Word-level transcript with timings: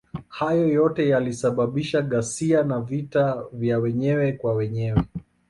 Hayo 0.27 0.67
yote 0.67 1.09
yalisababisha 1.09 2.01
ghasia 2.01 2.63
na 2.63 2.81
vita 2.81 3.43
ya 3.59 3.79
wenyewe 3.79 4.33
kwa 4.33 4.53
wenyewe. 4.53 5.01